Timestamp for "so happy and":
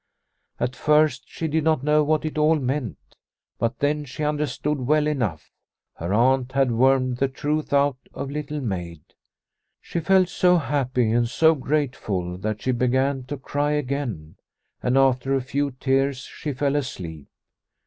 10.29-11.29